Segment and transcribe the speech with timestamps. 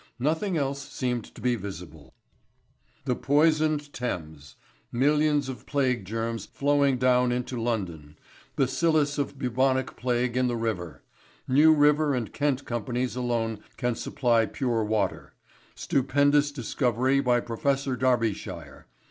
[0.17, 2.15] Nothing else seemed to be visible:
[3.05, 4.55] THE POISONED THAMES
[4.91, 8.17] Millions of plague germs flowing down into London.
[8.55, 11.03] Bacillus of bubonic plague in the river.
[11.47, 15.33] New River and Kent Companies alone can supply pure water.
[15.75, 18.87] Stupendous discovery by Professor Darbyshire.